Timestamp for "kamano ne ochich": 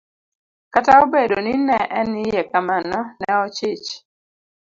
2.51-3.89